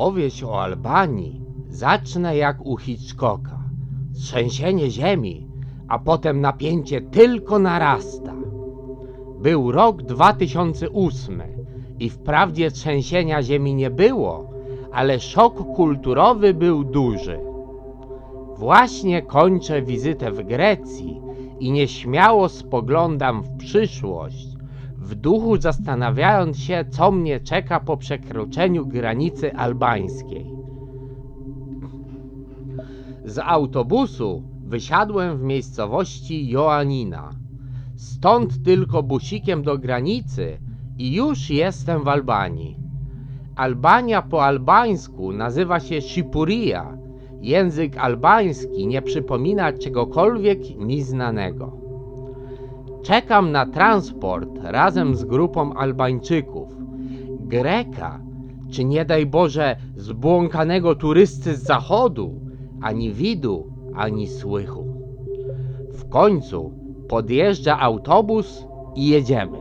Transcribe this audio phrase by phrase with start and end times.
[0.00, 3.58] Opowieść o Albanii zacznę jak u Hitchcocka.
[4.14, 5.46] Trzęsienie ziemi,
[5.88, 8.34] a potem napięcie tylko narasta.
[9.40, 11.42] Był rok 2008
[11.98, 14.50] i wprawdzie trzęsienia ziemi nie było,
[14.92, 17.40] ale szok kulturowy był duży.
[18.56, 21.20] Właśnie kończę wizytę w Grecji
[21.60, 24.49] i nieśmiało spoglądam w przyszłość,
[25.00, 30.46] w duchu zastanawiając się, co mnie czeka po przekroczeniu granicy albańskiej.
[33.24, 37.30] Z autobusu wysiadłem w miejscowości Joanina.
[37.96, 40.58] Stąd tylko busikiem do granicy
[40.98, 42.76] i już jestem w Albanii.
[43.56, 46.98] Albania po albańsku nazywa się Shipuria.
[47.40, 51.89] Język albański nie przypomina czegokolwiek mi znanego.
[53.02, 56.68] Czekam na transport razem z grupą Albańczyków.
[57.40, 58.20] Greka,
[58.70, 62.40] czy nie daj Boże zbłąkanego turysty z zachodu,
[62.82, 64.86] ani widu, ani słychu.
[65.92, 66.72] W końcu
[67.08, 69.58] podjeżdża autobus i jedziemy.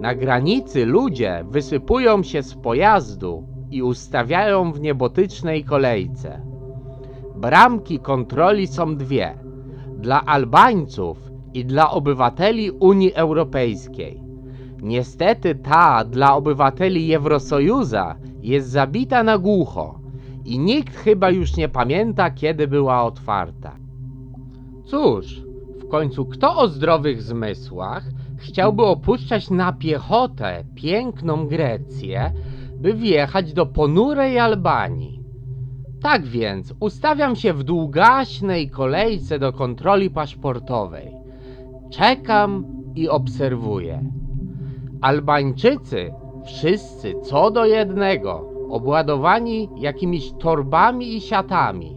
[0.00, 6.40] Na granicy ludzie wysypują się z pojazdu i ustawiają w niebotycznej kolejce.
[7.36, 9.34] Bramki kontroli są dwie:
[9.98, 14.22] dla Albańców i dla obywateli Unii Europejskiej.
[14.82, 20.00] Niestety ta dla obywateli Eurosojuza jest zabita na głucho
[20.44, 23.76] i nikt chyba już nie pamięta, kiedy była otwarta.
[24.84, 25.42] Cóż,
[25.80, 28.04] w końcu kto o zdrowych zmysłach
[28.36, 32.32] chciałby opuszczać na piechotę piękną Grecję,
[32.76, 35.20] by wjechać do ponurej Albanii?
[36.02, 41.19] Tak więc ustawiam się w długaśnej kolejce do kontroli paszportowej.
[41.90, 44.04] Czekam i obserwuję.
[45.00, 46.12] Albańczycy,
[46.44, 51.96] wszyscy co do jednego, obładowani jakimiś torbami i siatami.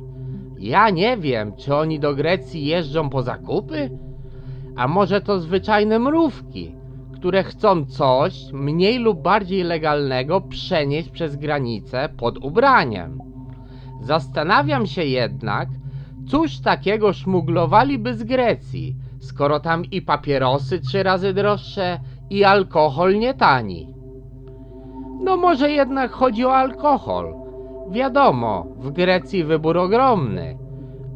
[0.60, 3.90] Ja nie wiem, czy oni do Grecji jeżdżą po zakupy?
[4.76, 6.76] A może to zwyczajne mrówki,
[7.14, 13.20] które chcą coś mniej lub bardziej legalnego przenieść przez granicę pod ubraniem.
[14.02, 15.70] Zastanawiam się jednak,
[16.28, 23.34] cóż takiego szmuglowaliby z Grecji, skoro tam i papierosy trzy razy droższe, i alkohol nie
[23.34, 23.94] tani.
[25.24, 27.36] No może jednak chodzi o alkohol.
[27.92, 30.58] Wiadomo, w Grecji wybór ogromny,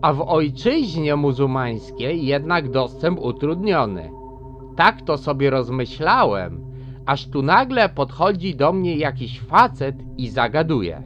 [0.01, 4.11] a w ojczyźnie muzułmańskiej jednak dostęp utrudniony.
[4.75, 6.65] Tak to sobie rozmyślałem,
[7.05, 11.03] aż tu nagle podchodzi do mnie jakiś facet i zagaduje.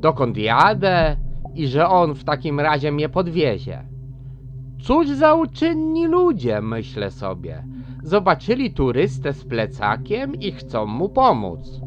[0.00, 1.16] Dokąd jadę
[1.54, 3.87] i że on w takim razie mnie podwiezie.
[4.82, 7.64] Cóż za uczynni ludzie, myślę sobie.
[8.02, 11.80] Zobaczyli turystę z plecakiem i chcą mu pomóc.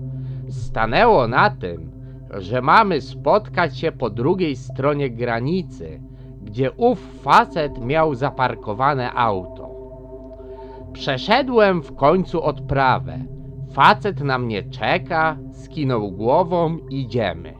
[0.49, 1.91] Stanęło na tym,
[2.37, 6.01] że mamy spotkać się po drugiej stronie granicy,
[6.43, 9.69] gdzie ów facet miał zaparkowane auto.
[10.93, 13.19] Przeszedłem w końcu odprawę.
[13.73, 17.53] Facet na mnie czeka, skinął głową, idziemy.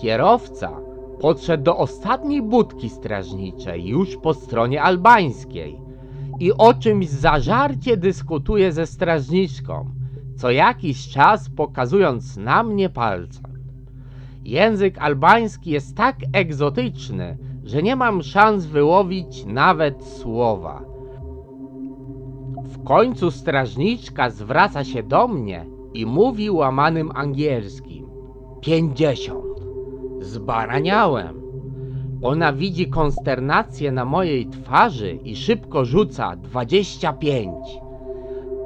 [0.00, 5.78] Kierowca podszedł do ostatniej budki strażniczej, już po stronie albańskiej
[6.40, 9.90] i o czymś zażarcie dyskutuje ze strażniczką,
[10.36, 13.52] co jakiś czas pokazując na mnie palcem.
[14.44, 20.82] Język albański jest tak egzotyczny, że nie mam szans wyłowić nawet słowa.
[22.64, 28.06] W końcu strażniczka zwraca się do mnie i mówi łamanym angielskim:
[28.60, 29.51] Pięćdziesiąt.
[30.24, 31.42] Zbaraniałem.
[32.22, 37.48] Ona widzi konsternację na mojej twarzy i szybko rzuca 25.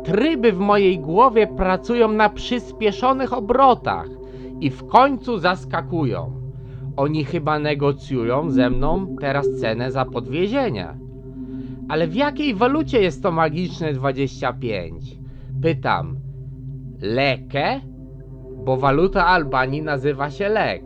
[0.04, 4.06] Tryby w mojej głowie pracują na przyspieszonych obrotach
[4.60, 6.30] i w końcu zaskakują.
[6.96, 10.88] Oni chyba negocjują ze mną teraz cenę za podwiezienie.
[11.88, 15.16] Ale w jakiej walucie jest to magiczne 25?
[15.62, 16.16] Pytam.
[17.00, 17.80] Lekę?
[18.64, 20.82] Bo waluta Albanii nazywa się lek.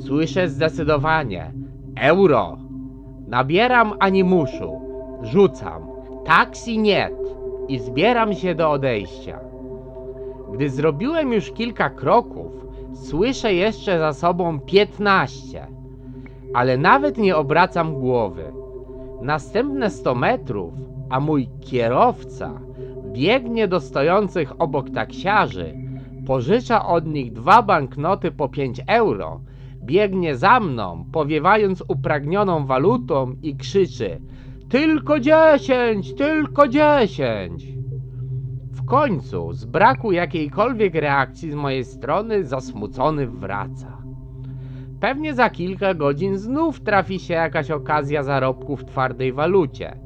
[0.00, 1.52] Słyszę zdecydowanie.
[1.96, 2.58] Euro.
[3.28, 4.80] Nabieram animuszu.
[5.22, 5.82] Rzucam.
[6.24, 7.20] Taksi niet.
[7.68, 9.40] I zbieram się do odejścia.
[10.52, 15.66] Gdy zrobiłem już kilka kroków, słyszę jeszcze za sobą piętnaście,
[16.54, 18.52] ale nawet nie obracam głowy.
[19.22, 20.72] Następne sto metrów,
[21.10, 22.50] a mój kierowca
[23.12, 25.74] biegnie do stojących obok taksiarzy,
[26.26, 29.40] pożycza od nich dwa banknoty po 5 euro,
[29.82, 34.20] biegnie za mną, powiewając upragnioną walutą i krzyczy
[34.70, 37.66] tylko dziesięć, tylko dziesięć.
[38.72, 44.02] W końcu, z braku jakiejkolwiek reakcji z mojej strony, zasmucony wraca.
[45.00, 49.98] Pewnie za kilka godzin znów trafi się jakaś okazja zarobku w twardej walucie.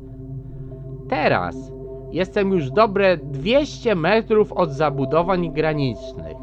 [1.09, 1.73] Teraz
[2.11, 6.37] jestem już dobre 200 metrów od zabudowań granicznych.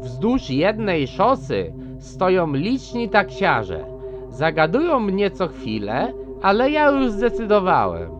[0.00, 3.84] Wzdłuż jednej szosy stoją liczni taksiarze.
[4.30, 6.12] Zagadują mnie co chwilę,
[6.42, 8.10] ale ja już zdecydowałem.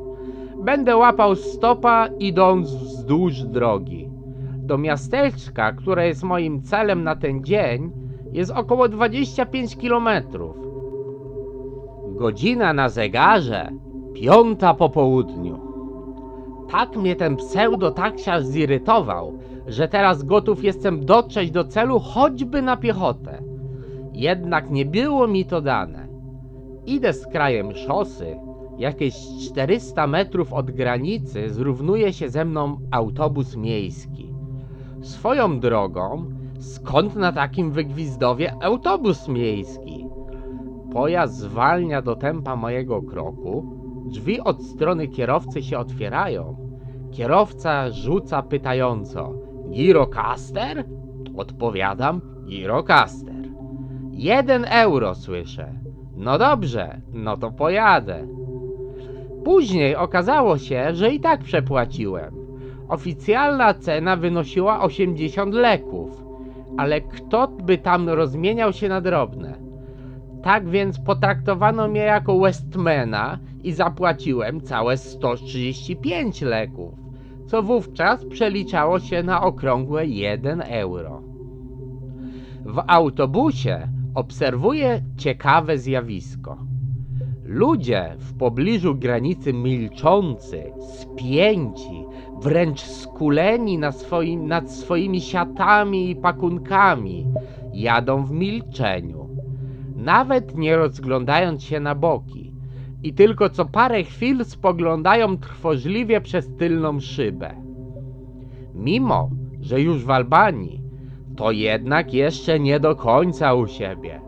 [0.62, 4.10] Będę łapał stopa idąc wzdłuż drogi.
[4.56, 7.90] Do miasteczka, które jest moim celem na ten dzień,
[8.32, 10.56] jest około 25 kilometrów.
[12.08, 13.70] Godzina na zegarze,
[14.14, 15.58] piąta po południu.
[16.70, 23.47] Tak mnie ten pseudo-taksiarz zirytował, że teraz gotów jestem dotrzeć do celu choćby na piechotę.
[24.18, 26.08] Jednak nie było mi to dane.
[26.86, 28.36] Idę z krajem szosy,
[28.78, 29.14] jakieś
[29.50, 34.34] 400 metrów od granicy zrównuje się ze mną autobus miejski.
[35.02, 36.24] Swoją drogą,
[36.58, 40.06] skąd na takim wygwizdowie autobus miejski?
[40.92, 43.66] Pojazd zwalnia do tempa mojego kroku,
[44.06, 46.56] drzwi od strony kierowcy się otwierają.
[47.10, 49.32] Kierowca rzuca pytająco:
[49.70, 50.84] Girocaster?
[51.36, 53.37] Odpowiadam: Girocaster.
[54.18, 55.72] Jeden euro słyszę.
[56.16, 58.26] No dobrze, no to pojadę.
[59.44, 62.34] Później okazało się, że i tak przepłaciłem.
[62.88, 66.24] Oficjalna cena wynosiła 80 leków,
[66.76, 69.54] ale kto by tam rozmieniał się na drobne?
[70.42, 76.94] Tak więc potraktowano mnie jako Westmana i zapłaciłem całe 135 leków,
[77.46, 81.22] co wówczas przeliczało się na okrągłe 1 euro.
[82.64, 86.58] W autobusie obserwuję ciekawe zjawisko.
[87.44, 92.04] Ludzie w pobliżu granicy milczący, spięci,
[92.42, 97.26] wręcz skuleni na swoim, nad swoimi siatami i pakunkami,
[97.72, 99.28] jadą w milczeniu,
[99.96, 102.52] nawet nie rozglądając się na boki
[103.02, 107.54] i tylko co parę chwil spoglądają trwożliwie przez tylną szybę.
[108.74, 109.30] Mimo,
[109.60, 110.87] że już w Albanii,
[111.38, 114.20] to jednak jeszcze nie do końca u siebie.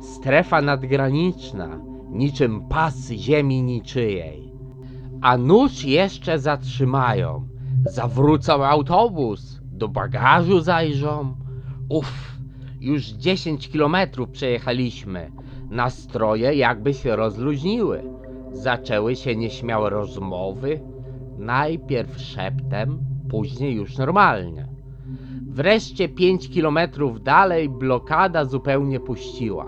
[0.00, 1.80] Strefa nadgraniczna,
[2.10, 4.52] niczym pas ziemi niczyjej.
[5.22, 7.48] A nóż jeszcze zatrzymają,
[7.84, 11.34] zawrócą autobus, do bagażu zajrzą.
[11.88, 12.38] Uff,
[12.80, 15.30] już 10 kilometrów przejechaliśmy.
[15.70, 18.02] Nastroje jakby się rozluźniły.
[18.52, 20.80] Zaczęły się nieśmiałe rozmowy.
[21.38, 22.98] Najpierw szeptem,
[23.30, 24.71] później już normalnie.
[25.52, 29.66] Wreszcie 5 kilometrów dalej blokada zupełnie puściła.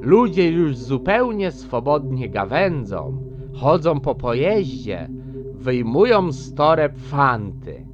[0.00, 3.22] Ludzie już zupełnie swobodnie gawędzą,
[3.54, 5.08] chodzą po pojeździe,
[5.54, 7.86] wyjmują z toreb fanty.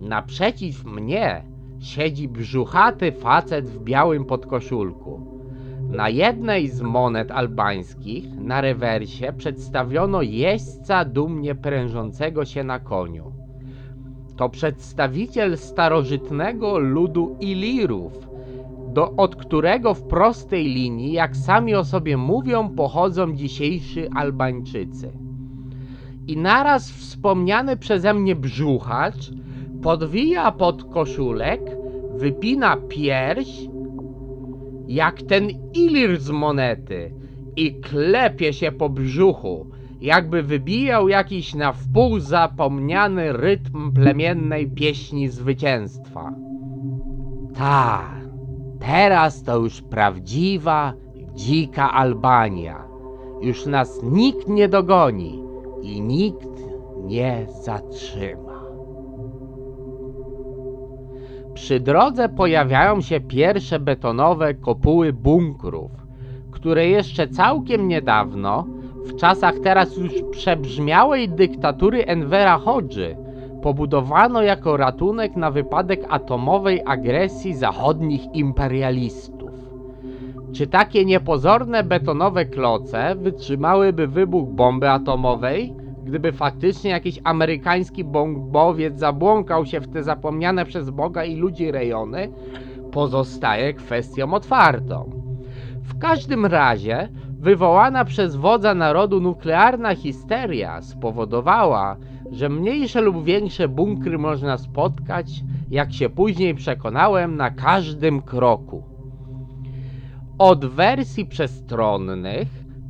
[0.00, 1.42] Naprzeciw mnie
[1.78, 5.20] siedzi brzuchaty facet w białym podkoszulku.
[5.90, 13.37] Na jednej z monet albańskich na rewersie przedstawiono jeźdźca dumnie prężącego się na koniu.
[14.38, 18.28] To przedstawiciel starożytnego ludu Ilirów,
[18.94, 25.12] do, od którego w prostej linii, jak sami o sobie mówią, pochodzą dzisiejsi Albańczycy.
[26.26, 29.30] I naraz wspomniany przeze mnie brzuchacz
[29.82, 31.60] podwija pod koszulek,
[32.14, 33.48] wypina pierś,
[34.88, 37.12] jak ten Ilir z monety
[37.56, 39.66] i klepie się po brzuchu,
[40.00, 46.32] jakby wybijał jakiś na wpół zapomniany rytm plemiennej pieśni zwycięstwa.
[47.54, 48.02] Ta,
[48.80, 50.92] teraz to już prawdziwa,
[51.34, 52.84] dzika Albania.
[53.40, 55.42] Już nas nikt nie dogoni
[55.82, 56.48] i nikt
[57.04, 58.48] nie zatrzyma.
[61.54, 65.90] Przy drodze pojawiają się pierwsze betonowe kopuły bunkrów,
[66.50, 68.66] które jeszcze całkiem niedawno,
[69.08, 73.16] w czasach teraz już przebrzmiałej dyktatury Envera Hodży,
[73.62, 79.50] pobudowano jako ratunek na wypadek atomowej agresji zachodnich imperialistów.
[80.52, 85.74] Czy takie niepozorne betonowe kloce wytrzymałyby wybuch bomby atomowej,
[86.04, 92.32] gdyby faktycznie jakiś amerykański bombowiec zabłąkał się w te zapomniane przez Boga i ludzi rejony,
[92.92, 95.10] pozostaje kwestią otwartą.
[95.82, 101.96] W każdym razie wywołana przez wodza narodu nuklearna histeria spowodowała,
[102.30, 108.82] że mniejsze lub większe bunkry można spotkać, jak się później przekonałem, na każdym kroku.
[110.38, 112.48] Od wersji przestronnych,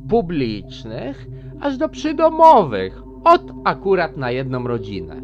[0.09, 1.27] publicznych,
[1.61, 5.21] aż do przydomowych, od akurat na jedną rodzinę.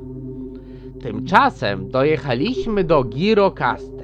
[1.01, 3.94] Tymczasem dojechaliśmy do Girocaster.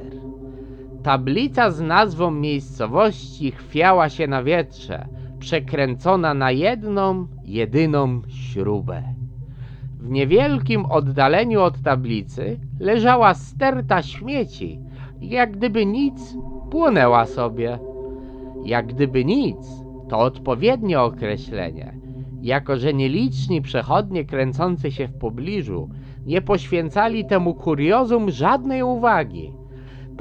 [1.03, 5.07] Tablica z nazwą miejscowości chwiała się na wietrze,
[5.39, 9.03] przekręcona na jedną, jedyną śrubę.
[9.99, 14.79] W niewielkim oddaleniu od tablicy leżała sterta śmieci,
[15.21, 16.37] jak gdyby nic
[16.71, 17.79] płonęła sobie.
[18.65, 19.57] Jak gdyby nic
[20.09, 21.93] to odpowiednie określenie,
[22.41, 25.89] jako że nieliczni przechodnie kręcący się w pobliżu
[26.25, 29.60] nie poświęcali temu kuriozum żadnej uwagi.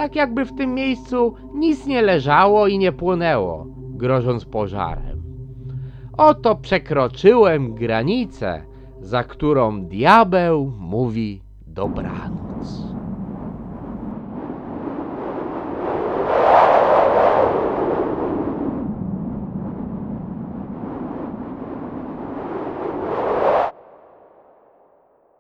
[0.01, 5.23] Tak jakby w tym miejscu nic nie leżało i nie płonęło, grożąc pożarem.
[6.17, 8.63] Oto przekroczyłem granicę,
[9.01, 12.50] za którą diabeł mówi dobranoc.